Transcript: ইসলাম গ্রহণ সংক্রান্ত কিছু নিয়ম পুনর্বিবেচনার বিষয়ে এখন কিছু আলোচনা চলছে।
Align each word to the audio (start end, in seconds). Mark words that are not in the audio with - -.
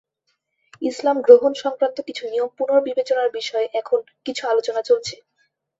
ইসলাম 0.81 1.17
গ্রহণ 1.21 1.51
সংক্রান্ত 1.63 1.97
কিছু 2.07 2.23
নিয়ম 2.27 2.49
পুনর্বিবেচনার 2.57 3.29
বিষয়ে 3.31 3.67
এখন 3.73 3.99
কিছু 4.25 4.43
আলোচনা 4.47 4.81
চলছে। 4.81 5.15